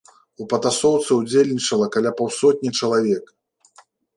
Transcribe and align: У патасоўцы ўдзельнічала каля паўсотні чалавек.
У 0.43 0.45
патасоўцы 0.53 1.11
ўдзельнічала 1.17 1.91
каля 1.99 2.11
паўсотні 2.23 2.69
чалавек. 2.81 3.25